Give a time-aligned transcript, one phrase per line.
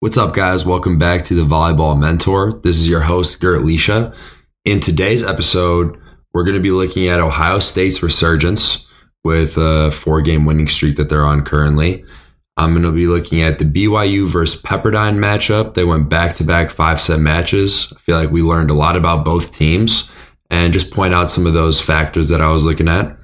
[0.00, 0.66] What's up, guys?
[0.66, 2.60] Welcome back to the Volleyball Mentor.
[2.62, 4.14] This is your host, Gert Leisha.
[4.64, 5.98] In today's episode,
[6.34, 8.86] we're going to be looking at Ohio State's resurgence
[9.22, 12.04] with a four game winning streak that they're on currently.
[12.58, 15.72] I'm going to be looking at the BYU versus Pepperdine matchup.
[15.72, 17.90] They went back to back five set matches.
[17.96, 20.10] I feel like we learned a lot about both teams
[20.50, 23.16] and just point out some of those factors that I was looking at.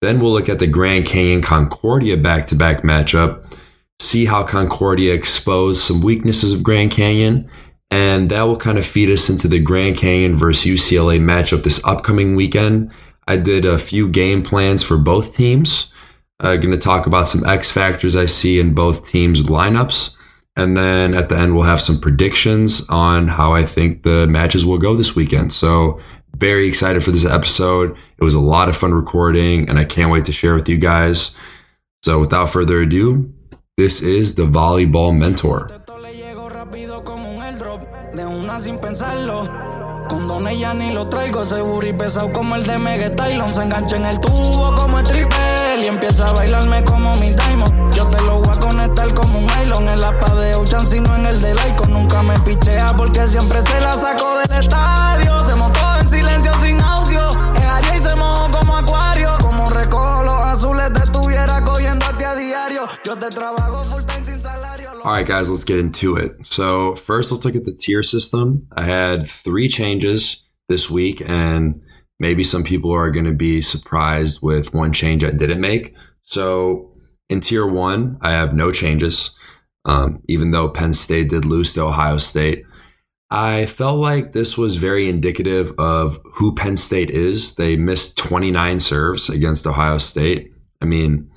[0.00, 3.44] Then we'll look at the Grand Canyon Concordia back to back matchup
[4.00, 7.48] see how Concordia exposed some weaknesses of Grand Canyon.
[7.90, 11.84] And that will kind of feed us into the Grand Canyon versus UCLA matchup this
[11.84, 12.90] upcoming weekend.
[13.28, 15.92] I did a few game plans for both teams.
[16.40, 20.16] I'm uh, going to talk about some X factors I see in both teams' lineups.
[20.56, 24.64] And then at the end, we'll have some predictions on how I think the matches
[24.64, 25.52] will go this weekend.
[25.52, 26.00] So,
[26.36, 27.96] very excited for this episode.
[28.18, 30.78] It was a lot of fun recording, and I can't wait to share with you
[30.78, 31.32] guys.
[32.04, 33.32] So, without further ado,
[33.80, 35.66] this is the Volleyball Mentor.
[40.06, 43.54] Con Don ella ni lo traigo, ese burri pesado como el de Megatylon.
[43.54, 47.94] Se engancha en el tubo como el triple y empieza a bailarme como mi diamond.
[47.94, 49.88] Yo te lo voy a conectar como un nylon.
[49.88, 51.86] En la pa de Ocean, sino en el de Laiko.
[51.86, 55.40] Nunca me pichea porque siempre se la saco del estadio.
[55.40, 57.22] Se montó en silencio sin audio.
[57.54, 59.38] En y se mojó como acuario.
[59.40, 62.86] Como recojo los azules de tuviera cogiéndote a diario.
[63.04, 63.59] Yo te trabajo.
[65.02, 66.44] All right, guys, let's get into it.
[66.44, 68.68] So, first, let's look at the tier system.
[68.76, 71.80] I had three changes this week, and
[72.18, 75.94] maybe some people are going to be surprised with one change I didn't make.
[76.22, 76.92] So,
[77.30, 79.30] in tier one, I have no changes,
[79.86, 82.64] um, even though Penn State did lose to Ohio State.
[83.30, 87.54] I felt like this was very indicative of who Penn State is.
[87.54, 90.52] They missed 29 serves against Ohio State.
[90.82, 91.29] I mean,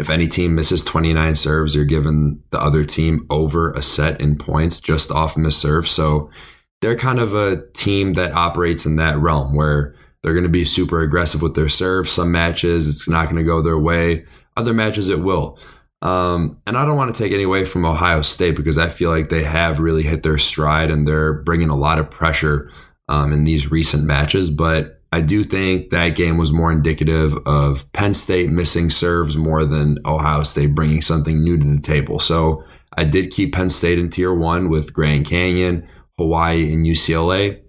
[0.00, 4.34] if any team misses 29 serves, you're giving the other team over a set in
[4.34, 5.86] points just off miss serve.
[5.86, 6.30] So
[6.80, 10.64] they're kind of a team that operates in that realm where they're going to be
[10.64, 12.08] super aggressive with their serve.
[12.08, 14.24] Some matches, it's not going to go their way.
[14.56, 15.58] Other matches, it will.
[16.00, 19.10] Um, and I don't want to take any away from Ohio State because I feel
[19.10, 22.70] like they have really hit their stride and they're bringing a lot of pressure
[23.08, 24.48] um, in these recent matches.
[24.48, 29.64] But I do think that game was more indicative of Penn State missing serves more
[29.64, 32.20] than Ohio State bringing something new to the table.
[32.20, 32.62] So
[32.96, 37.60] I did keep Penn State in tier one with Grand Canyon, Hawaii, and UCLA.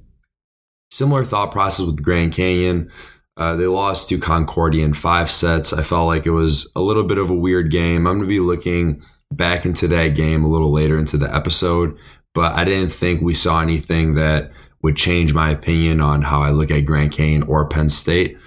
[0.91, 2.91] Similar thought process with Grand Canyon.
[3.38, 5.73] Uh, they lost to Concordia in five sets.
[5.73, 8.06] I felt like it was a little bit of a weird game.
[8.06, 11.97] I'm going to be looking back into that game a little later into the episode,
[12.35, 16.49] but I didn't think we saw anything that would change my opinion on how I
[16.49, 18.37] look at Grand Canyon or Penn State.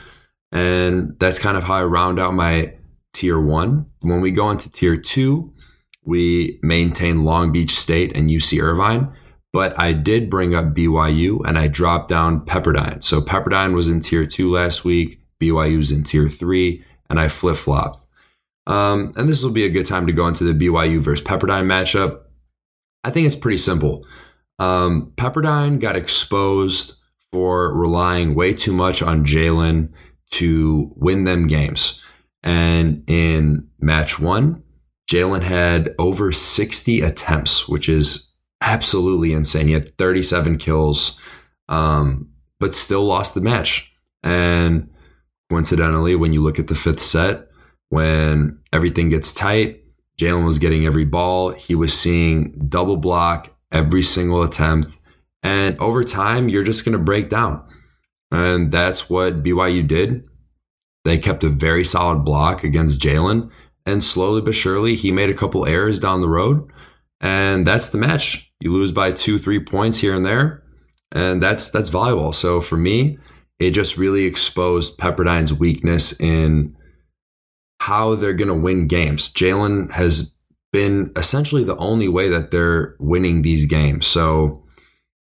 [0.53, 2.75] And that's kind of how I round out my
[3.13, 3.87] tier one.
[4.01, 5.53] When we go into tier two,
[6.05, 9.13] we maintain Long Beach State and UC Irvine,
[9.53, 13.03] but I did bring up BYU and I dropped down Pepperdine.
[13.03, 17.29] So Pepperdine was in tier two last week, BYU was in tier three, and I
[17.29, 18.07] flip flopped.
[18.67, 21.67] Um, and this will be a good time to go into the BYU versus Pepperdine
[21.67, 22.21] matchup.
[23.03, 24.07] I think it's pretty simple.
[24.59, 26.95] Um, Pepperdine got exposed
[27.33, 29.93] for relying way too much on Jalen
[30.33, 32.01] to win them games.
[32.43, 34.63] And in match one,
[35.11, 39.67] Jalen had over 60 attempts, which is absolutely insane.
[39.67, 41.19] He had 37 kills,
[41.69, 42.29] um,
[42.61, 43.93] but still lost the match.
[44.23, 44.91] And
[45.51, 47.49] coincidentally, when you look at the fifth set,
[47.91, 49.83] when everything gets tight,
[50.19, 51.51] Jalen was getting every ball.
[51.51, 54.99] He was seeing double block every single attempt.
[55.43, 57.63] And over time, you're just going to break down.
[58.31, 60.25] And that's what BYU did.
[61.05, 63.51] They kept a very solid block against Jalen.
[63.85, 66.67] And slowly but surely, he made a couple errors down the road.
[67.21, 68.51] And that's the match.
[68.61, 70.63] You lose by two, three points here and there.
[71.13, 72.35] And that's that's volleyball.
[72.35, 73.19] So for me,
[73.59, 76.77] it just really exposed Pepperdine's weakness in
[77.81, 79.31] how they're going to win games.
[79.31, 80.37] Jalen has
[80.75, 84.09] been essentially the only way that they're winning these games.
[84.09, 84.65] So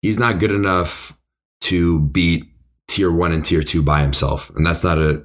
[0.03, 1.17] he's not good enough
[1.61, 2.43] to beat
[2.87, 4.51] tier one and tier two by himself.
[4.51, 5.23] And that's not a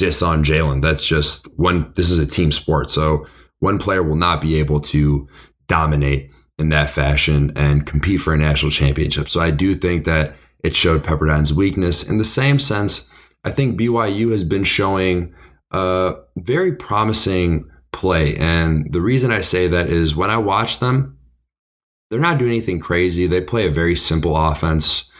[0.00, 0.82] diss on Jalen.
[0.82, 2.90] That's just one, this is a team sport.
[2.90, 3.24] So
[3.60, 5.28] one player will not be able to
[5.68, 9.28] dominate in that fashion and compete for a national championship.
[9.28, 10.34] So I do think that
[10.64, 12.02] it showed Pepperdine's weakness.
[12.02, 13.08] In the same sense,
[13.44, 15.32] I think BYU has been showing
[15.70, 18.36] a very promising play.
[18.36, 21.18] And the reason I say that is when I watch them,
[22.10, 23.26] they're not doing anything crazy.
[23.26, 25.10] They play a very simple offense.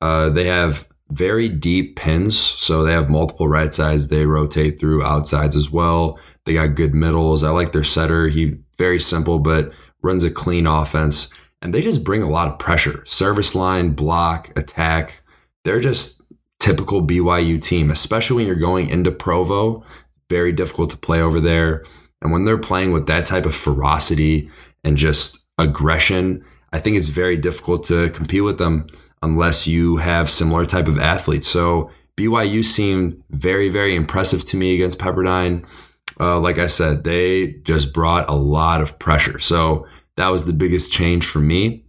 [0.00, 4.08] Uh, they have very deep pins, so they have multiple right sides.
[4.08, 6.18] They rotate through outsides as well.
[6.44, 7.44] They got good middles.
[7.44, 8.28] I like their setter.
[8.28, 9.72] He very simple, but
[10.02, 11.30] runs a clean offense,
[11.62, 13.04] and they just bring a lot of pressure.
[13.06, 15.22] Service line, block, attack.
[15.64, 16.20] They're just
[16.58, 19.84] typical BYU team, especially when you're going into Provo.
[20.28, 21.84] Very difficult to play over there.
[22.22, 24.50] And when they're playing with that type of ferocity
[24.82, 28.86] and just aggression, I think it's very difficult to compete with them
[29.22, 31.48] unless you have similar type of athletes.
[31.48, 35.66] So BYU seemed very, very impressive to me against Pepperdine.
[36.20, 39.38] Uh, like I said, they just brought a lot of pressure.
[39.38, 41.84] So that was the biggest change for me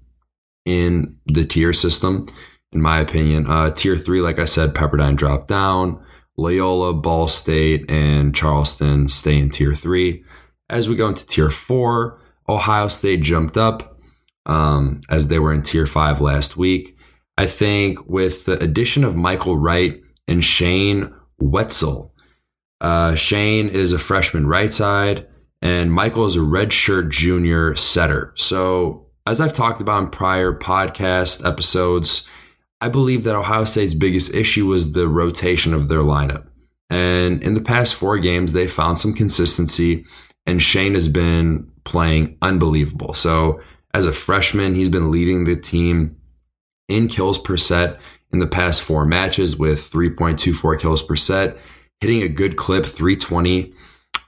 [0.66, 2.26] in the tier system,
[2.72, 3.48] in my opinion.
[3.48, 6.04] Uh, tier three, like I said, Pepperdine dropped down.
[6.38, 10.24] Loyola, Ball State, and Charleston stay in tier three.
[10.70, 14.00] As we go into tier four, Ohio State jumped up
[14.46, 16.98] um, as they were in tier five last week.
[17.38, 22.14] I think with the addition of Michael Wright and Shane Wetzel,
[22.82, 25.28] uh, Shane is a freshman right side,
[25.62, 28.34] and Michael is a redshirt junior setter.
[28.36, 32.28] So, as I've talked about in prior podcast episodes,
[32.86, 36.46] I believe that Ohio State's biggest issue was the rotation of their lineup.
[36.92, 40.06] And in the past four games, they found some consistency,
[40.46, 43.16] and Shane has been playing unbelievable.
[43.16, 43.60] So,
[43.96, 46.18] as a freshman, he's been leading the team
[46.88, 48.00] in kills per set
[48.32, 51.58] in the past four matches with 3.24 kills per set,
[52.02, 53.74] hitting a good clip, 320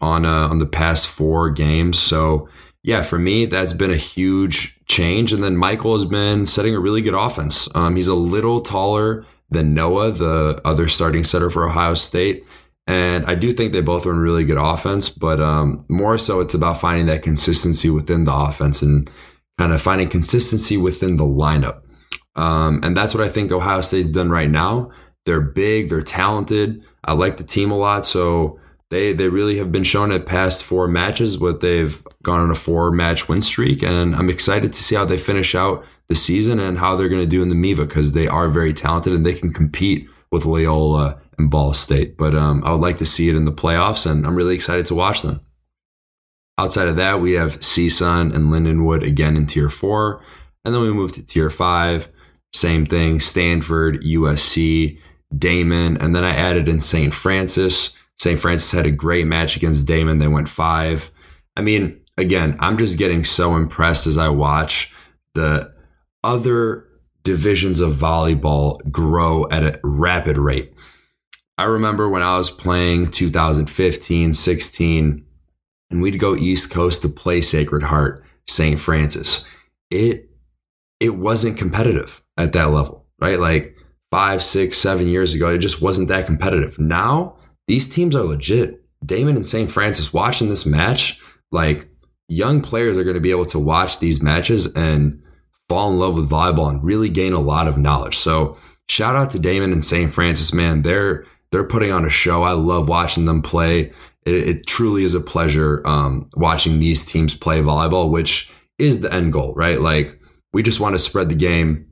[0.01, 2.00] on uh, on the past four games.
[2.00, 2.50] So
[2.83, 5.33] yeah, for me, that's been a huge change.
[5.33, 7.68] And then Michael has been setting a really good offense.
[7.75, 12.45] Um, he's a little taller than Noah, the other starting setter for Ohio State.
[12.85, 16.53] And I do think they both run really good offense, but um, more so it's
[16.53, 19.09] about finding that consistency within the offense and
[19.57, 21.81] kind of finding consistency within the lineup.
[22.35, 24.91] Um, and that's what I think Ohio State's done right now.
[25.25, 26.81] They're big, they're talented.
[27.03, 28.06] I like the team a lot.
[28.06, 28.59] So
[28.89, 32.56] they they really have been shown at past four matches, but they've gone on a
[32.56, 36.60] four match win streak, and I'm excited to see how they finish out the season
[36.60, 39.25] and how they're going to do in the MIVA because they are very talented and
[39.25, 42.18] they can compete with Loyola and Ball State.
[42.18, 44.86] But um, I would like to see it in the playoffs, and I'm really excited
[44.88, 45.42] to watch them.
[46.57, 50.22] Outside of that, we have CSUN and Lindenwood again in Tier Four,
[50.63, 52.07] and then we move to Tier Five.
[52.54, 54.98] Same thing: Stanford, USC,
[55.38, 55.98] Daemen.
[56.01, 57.13] and then I added in St.
[57.13, 57.96] Francis.
[58.19, 58.40] St.
[58.40, 60.19] Francis had a great match against Daemen.
[60.19, 61.12] They went five.
[61.56, 64.94] I mean, again, I'm just getting so impressed as I watch
[65.34, 65.74] the
[66.24, 66.86] other
[67.24, 70.74] divisions of volleyball grow at a rapid rate.
[71.58, 75.25] I remember when I was playing 2015, 16,
[75.90, 78.80] and we'd go East Coast to play Sacred Heart, St.
[78.80, 79.48] Francis.
[79.90, 80.30] It
[81.00, 83.40] it wasn't competitive at that level, right?
[83.40, 83.75] Like
[84.12, 86.80] five, six, seven years ago, it just wasn't that competitive.
[86.80, 87.38] Now
[87.68, 88.84] these teams are legit.
[89.06, 89.69] Daemen and St.
[89.69, 91.19] Francis watching this match,
[91.52, 91.88] like
[92.28, 95.22] young players are going to be able to watch these matches and
[95.69, 98.18] fall in love with volleyball and really gain a lot of knowledge.
[98.18, 98.58] So
[98.90, 100.12] shout out to Daemen and St.
[100.14, 100.81] Francis, man.
[100.81, 102.44] They're they're putting on a show.
[102.44, 103.94] I love watching them play.
[104.25, 109.14] It, it truly is a pleasure um, watching these teams play volleyball, which is the
[109.14, 109.80] end goal, right?
[109.80, 110.19] Like
[110.52, 111.88] we just want to spread the game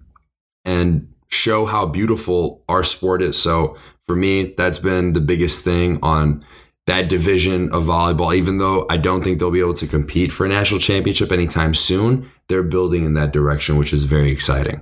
[0.66, 3.38] and show how beautiful our sport is.
[3.38, 3.78] So
[4.08, 6.46] for me, that's been the biggest thing on
[6.88, 8.36] that division of volleyball.
[8.36, 11.74] Even though I don't think they'll be able to compete for a national championship anytime
[11.74, 14.82] soon, they're building in that direction, which is very exciting.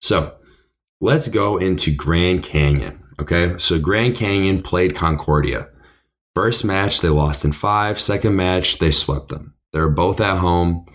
[0.00, 0.34] So
[1.00, 3.02] let's go into Grand Canyon.
[3.20, 5.68] Okay, so Grand Canyon played Concordia.
[6.34, 8.00] First match, they lost in five.
[8.00, 9.54] Second match, they swept them.
[9.72, 10.86] They're both at home.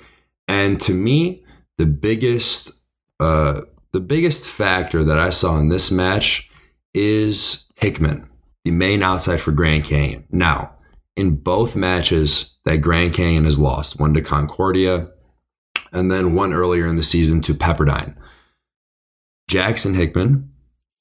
[0.47, 1.43] And to me,
[1.77, 2.71] the biggest,
[3.19, 3.61] uh,
[3.93, 6.49] the biggest factor that I saw in this match
[6.93, 8.27] is Hickman,
[8.65, 10.25] the main outside for Grand Canyon.
[10.31, 10.71] Now,
[11.15, 15.09] in both matches that Grand Canyon has lost, one to Concordia
[15.91, 18.15] and then one earlier in the season to Pepperdine.
[19.47, 20.51] Jackson Hickman,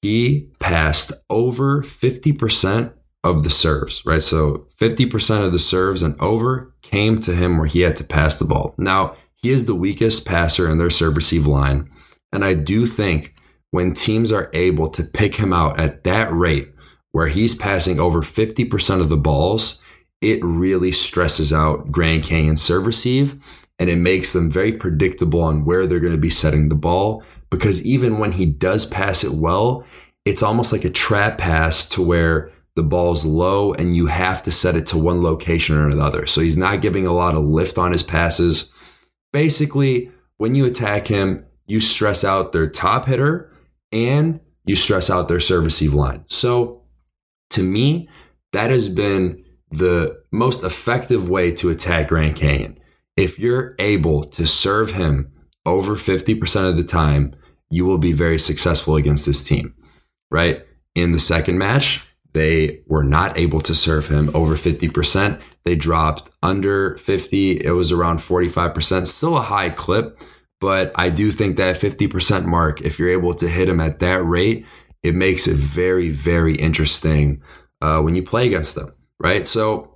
[0.03, 4.21] he passed over 50% of the serves, right?
[4.21, 8.37] So 50% of the serves and over came to him where he had to pass
[8.37, 8.75] the ball.
[8.77, 11.89] Now, he is the weakest passer in their serve receive line.
[12.33, 13.33] And I do think
[13.71, 16.73] when teams are able to pick him out at that rate,
[17.13, 19.81] where he's passing over 50% of the balls,
[20.19, 23.41] it really stresses out Grand Canyon serve receive
[23.79, 27.23] and it makes them very predictable on where they're going to be setting the ball.
[27.49, 29.85] Because even when he does pass it well,
[30.25, 34.51] it's almost like a trap pass to where the ball's low and you have to
[34.51, 36.25] set it to one location or another.
[36.25, 38.71] So he's not giving a lot of lift on his passes.
[39.31, 43.51] Basically, when you attack him, you stress out their top hitter
[43.91, 46.23] and you stress out their service receive line.
[46.27, 46.83] So
[47.51, 48.07] to me,
[48.51, 52.79] that has been the most effective way to attack Grand Canyon
[53.15, 55.31] if you're able to serve him
[55.65, 57.35] over 50% of the time,
[57.69, 59.73] you will be very successful against this team,
[60.31, 60.65] right?
[60.95, 65.39] In the second match, they were not able to serve him over 50%.
[65.63, 67.63] They dropped under 50.
[67.63, 70.19] It was around 45%, still a high clip,
[70.63, 74.23] but I do think that 50% mark, if you're able to hit him at that
[74.23, 74.65] rate,
[75.03, 77.41] it makes it very, very interesting
[77.81, 79.45] uh, when you play against them, right?
[79.45, 79.93] So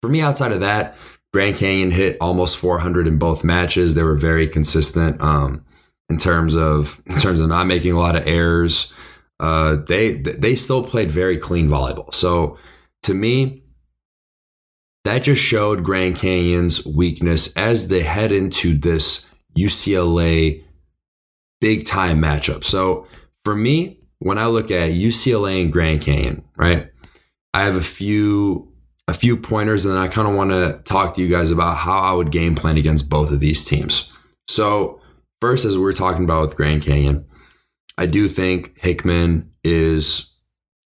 [0.00, 0.96] for me, outside of that,
[1.34, 3.94] Grand Canyon hit almost 400 in both matches.
[3.94, 5.66] They were very consistent um,
[6.08, 8.90] in terms of in terms of not making a lot of errors.
[9.38, 12.14] Uh, they they still played very clean volleyball.
[12.14, 12.56] So
[13.02, 13.64] to me,
[15.04, 20.62] that just showed Grand Canyon's weakness as they head into this UCLA
[21.60, 22.64] big time matchup.
[22.64, 23.06] So
[23.44, 26.90] for me, when I look at UCLA and Grand Canyon, right,
[27.54, 28.70] I have a few
[29.08, 31.76] a few pointers, and then I kind of want to talk to you guys about
[31.76, 34.12] how I would game plan against both of these teams.
[34.46, 35.00] So,
[35.40, 37.26] first, as we are talking about with Grand Canyon,
[37.98, 40.32] I do think Hickman is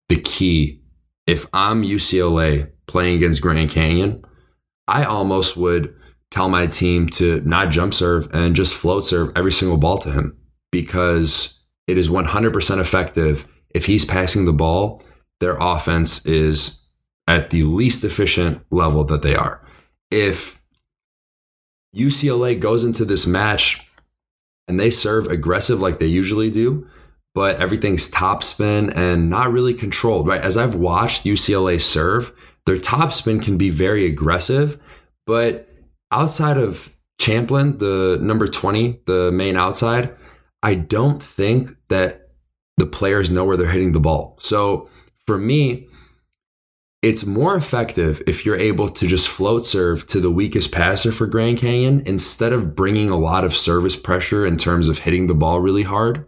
[0.08, 0.82] the key.
[1.28, 4.24] If I'm UCLA playing against Grand Canyon,
[4.88, 5.94] I almost would
[6.34, 10.12] tell my team to not jump serve and just float serve every single ball to
[10.12, 10.36] him
[10.72, 13.46] because it is 100% effective.
[13.70, 15.04] If he's passing the ball,
[15.40, 16.82] their offense is
[17.28, 19.64] at the least efficient level that they are.
[20.10, 20.60] If
[21.96, 23.86] UCLA goes into this match
[24.68, 26.88] and they serve aggressive like they usually do,
[27.36, 30.42] but everything's top spin and not really controlled, right?
[30.42, 32.32] As I've watched UCLA serve,
[32.66, 34.80] their top spin can be very aggressive,
[35.28, 35.70] but
[36.14, 40.16] outside of Champlin, the number 20, the main outside,
[40.62, 42.30] I don't think that
[42.78, 44.38] the players know where they're hitting the ball.
[44.40, 44.90] So
[45.28, 45.88] for me,
[47.02, 51.28] it's more effective if you're able to just float serve to the weakest passer for
[51.28, 55.36] Grand Canyon instead of bringing a lot of service pressure in terms of hitting the
[55.36, 56.26] ball really hard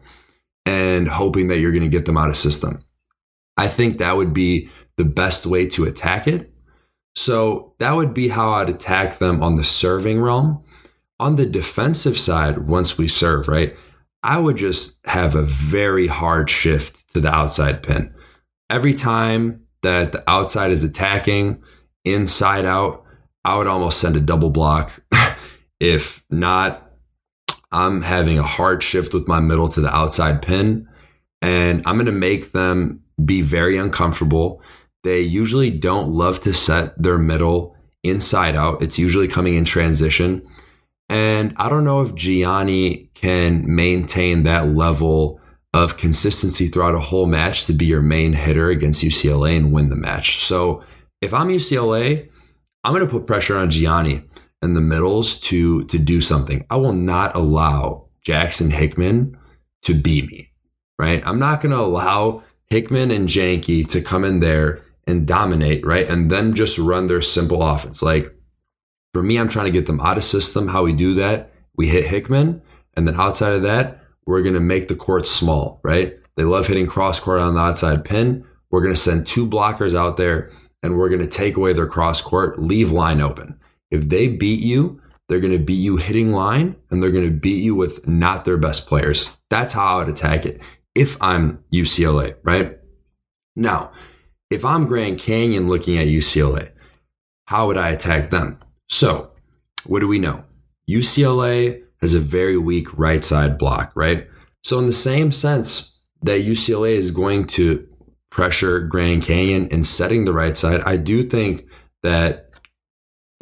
[0.65, 2.84] and hoping that you're going to get them out of system.
[3.56, 6.51] I think that would be the best way to attack it.
[7.16, 10.64] So that would be how I'd attack them on the serving realm.
[11.20, 13.76] On the defensive side, once we serve, right,
[14.22, 18.14] I would just have a very hard shift to the outside pin.
[18.70, 21.64] Every time that the outside is attacking
[22.04, 23.06] inside out,
[23.46, 25.00] I would almost send a double block.
[25.80, 26.92] if not,
[27.72, 30.88] I'm having a hard shift with my middle to the outside pin,
[31.42, 34.62] and I'm going to make them be very uncomfortable.
[35.06, 40.42] They usually don't love to set their middle inside out, it's usually coming in transition.
[41.10, 45.40] And I don't know if Gianni can maintain that level
[45.76, 49.92] of consistency throughout a whole match to be your main hitter against UCLA and win
[49.92, 50.44] the match.
[50.44, 50.84] So
[51.22, 52.28] if I'm UCLA,
[52.84, 54.24] I'm going to put pressure on Gianni
[54.64, 56.66] in the middles to to do something.
[56.72, 59.38] I will not allow Jackson Hickman
[59.84, 60.50] to beat me.
[60.98, 61.22] Right?
[61.28, 66.10] I'm not going to allow Hickman and Janky to come in there and dominate, right?
[66.10, 68.02] And then just run their simple offense.
[68.02, 68.34] Like
[69.14, 70.68] for me, I'm trying to get them out of system.
[70.68, 72.62] How we do that, we hit Hickman,
[72.96, 76.18] and then outside of that, we're going to make the court small, right?
[76.36, 78.46] They love hitting cross court on the outside pin.
[78.70, 80.52] We're going to send two blockers out there
[80.84, 83.60] and we're going to take away their cross court, leave line open.
[83.92, 87.32] If they beat you, they're going to beat you hitting line and they're going to
[87.32, 89.30] beat you with not their best players.
[89.50, 90.60] That's how I would attack it
[90.94, 92.80] if I'm UCLA, right?
[93.56, 93.92] Now,
[94.50, 96.72] if I'm Grand Canyon looking at UCLA,
[97.48, 98.60] how would I attack them?
[98.90, 99.32] So,
[99.86, 100.44] what do we know?
[100.90, 104.28] UCLA has a very weak right side block, right?
[104.64, 107.88] So, in the same sense that UCLA is going to
[108.32, 111.66] pressure Grand Canyon and setting the right side, I do think
[112.04, 112.50] that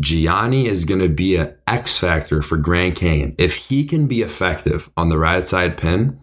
[0.01, 3.35] Gianni is going to be an X factor for Grand Canyon.
[3.37, 6.19] If he can be effective on the right side pin,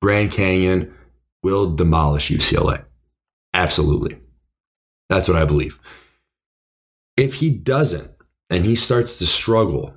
[0.00, 0.94] Grand Canyon
[1.42, 2.84] will demolish UCLA.
[3.58, 4.18] Absolutely.
[5.08, 5.78] That's what I believe.
[7.16, 8.10] If he doesn't
[8.48, 9.94] and he starts to struggle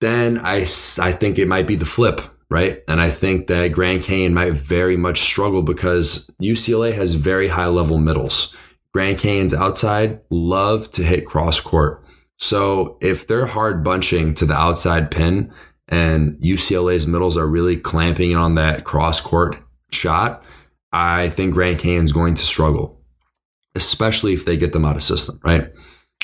[0.00, 0.66] then I,
[0.98, 2.82] I think it might be the flip, right?
[2.88, 7.66] And I think that Grand Canyon might very much struggle because UCLA has very high
[7.66, 8.54] level middles.
[8.92, 12.04] Grand Canyon's outside love to hit cross court.
[12.38, 15.52] So if they're hard bunching to the outside pin
[15.88, 19.56] and UCLA's middles are really clamping on that cross court
[19.92, 20.42] shot,
[20.92, 23.00] I think Grand Canyon's going to struggle,
[23.74, 25.72] especially if they get them out of system, right?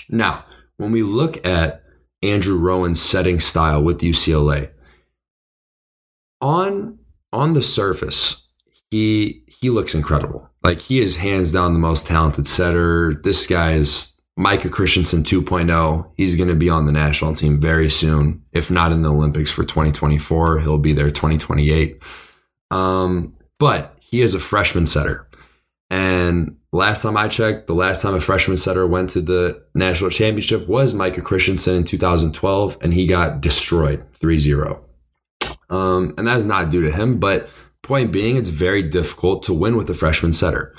[0.08, 0.44] Now,
[0.76, 1.82] when we look at
[2.22, 4.70] Andrew Rowan's setting style with UCLA.
[6.40, 6.98] On
[7.32, 8.46] on the surface,
[8.90, 10.48] he he looks incredible.
[10.62, 13.20] Like he is hands down the most talented setter.
[13.22, 16.10] This guy is Micah Christenson 2.0.
[16.16, 18.42] He's going to be on the national team very soon.
[18.52, 22.02] If not in the Olympics for 2024, he'll be there 2028.
[22.70, 25.28] Um, but he is a freshman setter.
[25.90, 30.10] And last time I checked, the last time a freshman setter went to the national
[30.10, 34.84] championship was Micah Christenson in 2012, and he got destroyed 3 0.
[35.70, 37.48] Um, and that is not due to him, but
[37.82, 40.74] point being, it's very difficult to win with a freshman setter.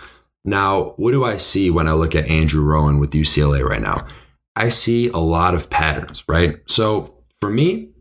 [0.45, 4.07] Now, what do I see when I look at Andrew Rowan with UCLA right now?
[4.55, 6.59] I see a lot of patterns, right?
[6.67, 7.91] So for me,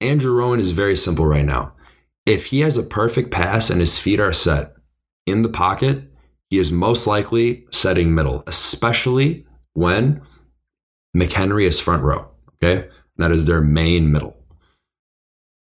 [0.00, 1.72] Andrew Rowan is very simple right now.
[2.26, 4.74] If he has a perfect pass and his feet are set
[5.26, 6.12] in the pocket,
[6.50, 10.20] he is most likely setting middle, especially when
[11.16, 12.28] McHenry is front row.
[12.54, 12.88] Okay.
[13.16, 14.36] That is their main middle.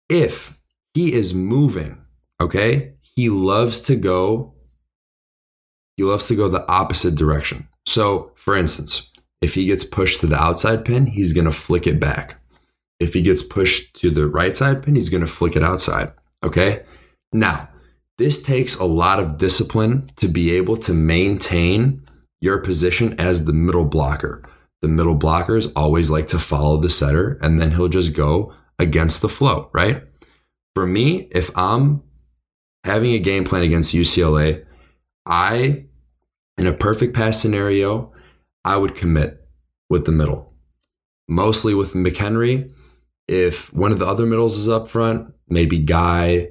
[0.09, 0.59] If
[0.93, 1.99] he is moving,
[2.41, 4.55] okay, he loves to go,
[5.97, 7.69] he loves to go the opposite direction.
[7.87, 11.87] So, for instance, if he gets pushed to the outside pin, he's going to flick
[11.87, 12.41] it back.
[12.99, 16.13] If he gets pushed to the right side pin, he's going to flick it outside.
[16.45, 16.85] Okay.
[17.33, 17.69] Now,
[18.19, 22.07] this takes a lot of discipline to be able to maintain
[22.41, 24.49] your position as the middle blocker.
[24.83, 29.23] The middle blockers always like to follow the setter and then he'll just go against
[29.23, 30.05] the flow, right?
[30.75, 32.03] For me, if I'm
[32.85, 34.65] having a game plan against UCLA,
[35.25, 35.87] I,
[36.59, 38.13] in a perfect pass scenario,
[38.65, 39.47] I would commit
[39.89, 40.53] with the middle.
[41.29, 42.71] Mostly with McHenry.
[43.29, 46.49] If one of the other middles is up front, maybe Guy,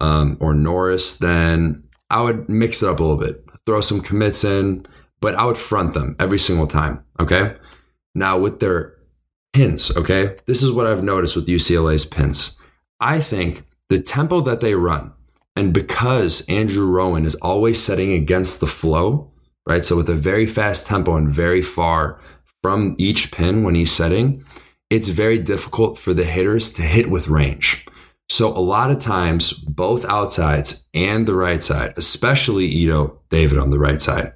[0.00, 4.44] um, or Norris, then I would mix it up a little bit, throw some commits
[4.44, 4.86] in,
[5.20, 7.04] but I would front them every single time.
[7.20, 7.54] Okay.
[8.14, 8.96] Now with their
[9.52, 12.58] pins, okay, this is what I've noticed with UCLA's pins.
[13.00, 15.12] I think the tempo that they run,
[15.56, 19.30] and because Andrew Rowan is always setting against the flow,
[19.66, 19.84] right?
[19.84, 22.20] So with a very fast tempo and very far
[22.62, 24.44] from each pin when he's setting,
[24.92, 27.86] it's very difficult for the hitters to hit with range.
[28.28, 33.70] So a lot of times, both outsides and the right side, especially Ido David on
[33.70, 34.34] the right side,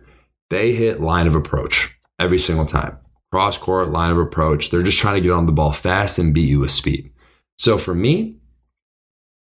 [0.49, 2.97] they hit line of approach every single time.
[3.31, 4.71] Cross court, line of approach.
[4.71, 7.11] They're just trying to get on the ball fast and beat you with speed.
[7.59, 8.39] So for me,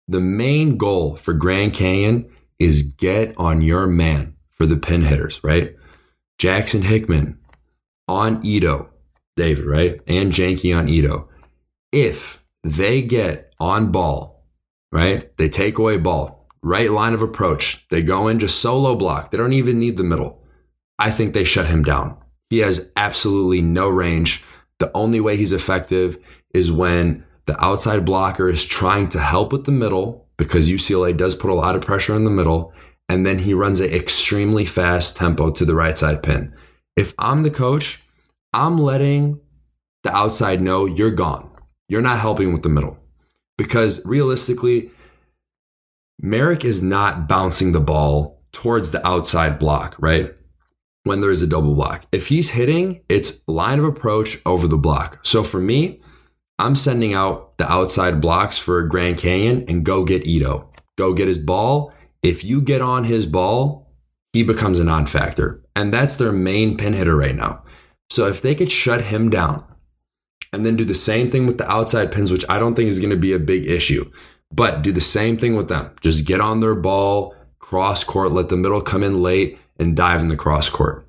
[0.08, 5.40] the main goal for Grand Canyon is get on your man for the pin hitters,
[5.44, 5.76] right?
[6.38, 7.38] Jackson Hickman
[8.08, 8.90] on Ido,
[9.38, 10.00] David, right?
[10.06, 11.28] And Janky on Ido.
[11.90, 14.44] If they get on ball,
[14.92, 15.34] right?
[15.38, 17.86] They take away ball, right line of approach.
[17.88, 19.30] They go in just solo block.
[19.30, 20.42] They don't even need the middle.
[20.98, 22.16] I think they shut him down.
[22.50, 24.42] He has absolutely no range.
[24.78, 26.18] The only way he's effective
[26.54, 31.34] is when the outside blocker is trying to help with the middle because UCLA does
[31.34, 32.72] put a lot of pressure in the middle.
[33.08, 36.54] And then he runs an extremely fast tempo to the right side pin.
[36.96, 38.02] If I'm the coach,
[38.52, 39.40] I'm letting
[40.04, 41.50] the outside know you're gone.
[41.88, 42.98] You're not helping with the middle
[43.56, 44.90] because realistically,
[46.20, 50.34] Merrick is not bouncing the ball towards the outside block, right?
[51.04, 52.06] When there's a double block.
[52.12, 55.20] If he's hitting, it's line of approach over the block.
[55.24, 56.00] So for me,
[56.58, 60.70] I'm sending out the outside blocks for Grand Canyon and go get Ido.
[60.96, 61.92] Go get his ball.
[62.22, 63.88] If you get on his ball,
[64.32, 65.62] he becomes a non factor.
[65.76, 67.62] And that's their main pin hitter right now.
[68.10, 69.64] So if they could shut him down,
[70.52, 73.00] and then do the same thing with the outside pins, which I don't think is
[73.00, 74.10] going to be a big issue.
[74.50, 75.90] But do the same thing with them.
[76.00, 80.20] Just get on their ball, cross court, let the middle come in late, and dive
[80.20, 81.06] in the cross court.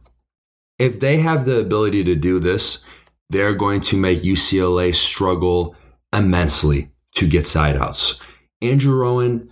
[0.77, 2.83] If they have the ability to do this,
[3.29, 5.75] they're going to make UCLA struggle
[6.13, 8.19] immensely to get side outs.
[8.61, 9.49] Andrew Rowan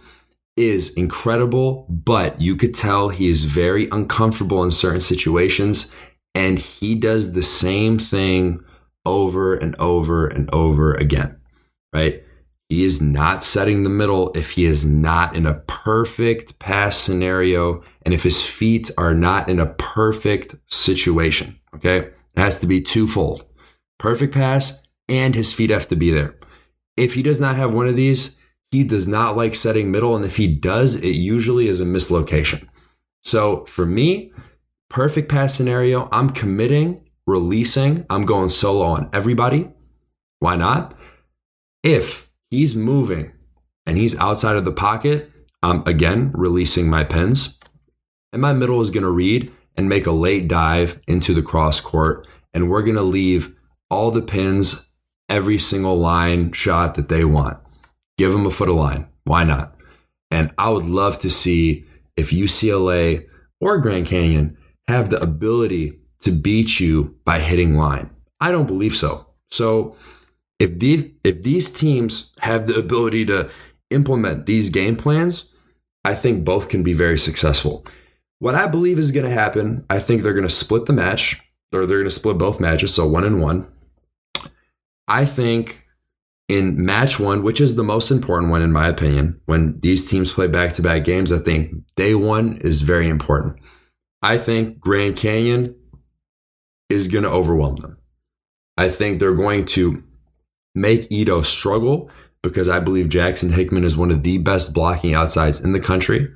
[0.57, 5.93] is incredible, but you could tell he is very uncomfortable in certain situations,
[6.37, 8.63] and he does the same thing
[9.07, 11.35] over and over and over again,
[11.91, 12.23] right?
[12.69, 17.81] He is not setting the middle if he is not in a perfect pass scenario
[18.03, 21.59] and if his feet are not in a perfect situation.
[21.73, 21.97] Okay.
[21.97, 23.43] It has to be twofold
[23.97, 26.35] perfect pass and his feet have to be there.
[26.97, 28.37] If he does not have one of these,
[28.69, 30.15] he does not like setting middle.
[30.15, 32.69] And if he does, it usually is a mislocation.
[33.23, 34.31] So for me,
[34.89, 39.69] perfect pass scenario, I'm committing releasing, I'm going solo on everybody.
[40.39, 40.97] Why not?
[41.83, 43.33] If he's moving
[43.85, 47.59] and he's outside of the pocket, I'm again releasing my pins.
[48.33, 51.79] And my middle is going to read and make a late dive into the cross
[51.79, 52.25] court.
[52.53, 53.55] And we're going to leave
[53.89, 54.89] all the pins,
[55.29, 57.57] every single line shot that they want.
[58.17, 59.07] Give them a foot of line.
[59.25, 59.75] Why not?
[60.31, 63.27] And I would love to see if UCLA
[63.59, 68.09] or Grand Canyon have the ability to beat you by hitting line.
[68.39, 69.25] I don't believe so.
[69.49, 69.95] So
[70.59, 73.49] if these if these teams have the ability to
[73.89, 75.45] implement these game plans,
[76.03, 77.85] I think both can be very successful.
[78.39, 81.41] What I believe is going to happen, I think they're going to split the match
[81.73, 83.67] or they're going to split both matches, so one and one.
[85.07, 85.83] I think
[86.47, 90.31] in match one, which is the most important one in my opinion, when these teams
[90.31, 93.57] play back to back games, I think day one is very important.
[94.21, 95.75] I think Grand Canyon
[96.89, 97.97] is going to overwhelm them.
[98.77, 100.03] I think they're going to
[100.75, 102.09] make Ido struggle
[102.43, 106.31] because I believe Jackson Hickman is one of the best blocking outsides in the country.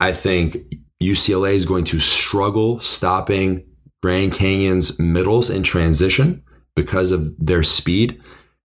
[0.00, 0.58] I think
[1.02, 3.64] UCLA is going to struggle stopping
[4.02, 6.42] Grand Canyon's middles in transition
[6.74, 8.20] because of their speed.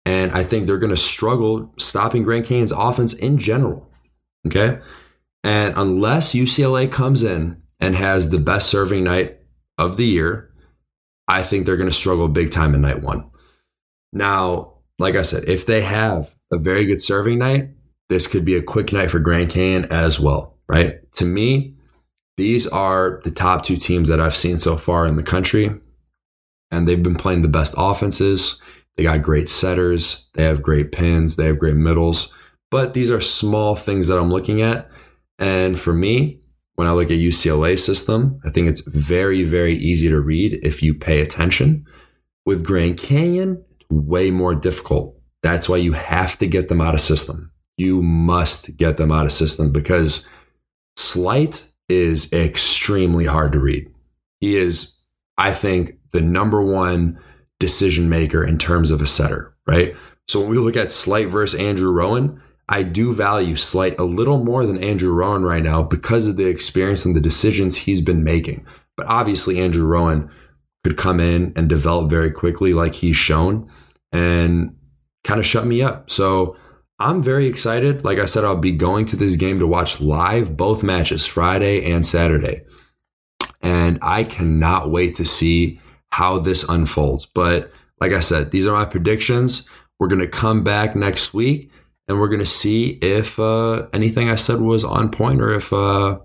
[0.04, 3.90] And I think they're going to struggle stopping Grand Canyon's offense in general.
[4.46, 4.80] Okay.
[5.44, 9.38] And unless UCLA comes in and has the best serving night
[9.76, 10.50] of the year,
[11.28, 13.30] I think they're going to struggle big time in night one.
[14.12, 17.70] Now, like I said, if they have a very good serving night,
[18.08, 21.00] this could be a quick night for Grand Canyon as well, right?
[21.12, 21.74] To me,
[22.36, 25.70] these are the top two teams that I've seen so far in the country,
[26.70, 28.60] and they've been playing the best offenses.
[28.96, 32.32] They got great setters, they have great pins, they have great middles,
[32.70, 34.90] but these are small things that I'm looking at.
[35.38, 36.40] And for me,
[36.78, 40.80] when I look at UCLA system, I think it's very, very easy to read if
[40.80, 41.84] you pay attention.
[42.46, 45.20] With Grand Canyon, way more difficult.
[45.42, 47.50] That's why you have to get them out of system.
[47.78, 50.24] You must get them out of system because
[50.96, 53.92] Slight is extremely hard to read.
[54.38, 54.96] He is,
[55.36, 57.18] I think, the number one
[57.58, 59.96] decision maker in terms of a setter, right?
[60.28, 64.44] So when we look at Slight versus Andrew Rowan, I do value Slight a little
[64.44, 68.22] more than Andrew Rowan right now because of the experience and the decisions he's been
[68.22, 68.66] making.
[68.96, 70.30] But obviously, Andrew Rowan
[70.84, 73.70] could come in and develop very quickly, like he's shown,
[74.12, 74.76] and
[75.24, 76.10] kind of shut me up.
[76.10, 76.56] So
[76.98, 78.04] I'm very excited.
[78.04, 81.90] Like I said, I'll be going to this game to watch live both matches, Friday
[81.90, 82.64] and Saturday.
[83.62, 87.26] And I cannot wait to see how this unfolds.
[87.26, 89.68] But like I said, these are my predictions.
[89.98, 91.70] We're going to come back next week
[92.08, 95.72] and we're going to see if uh, anything I said was on point or if,
[95.72, 96.18] uh,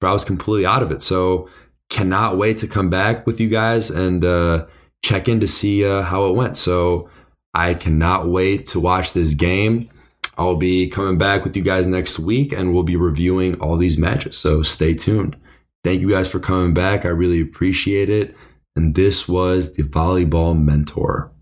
[0.00, 1.02] if I was completely out of it.
[1.02, 1.48] So
[1.88, 4.66] cannot wait to come back with you guys and uh,
[5.02, 6.56] check in to see uh, how it went.
[6.56, 7.08] So
[7.54, 9.90] I cannot wait to watch this game.
[10.38, 13.98] I'll be coming back with you guys next week and we'll be reviewing all these
[13.98, 14.38] matches.
[14.38, 15.36] So stay tuned.
[15.82, 17.04] Thank you guys for coming back.
[17.04, 18.36] I really appreciate it.
[18.76, 21.32] And this was the Volleyball Mentor.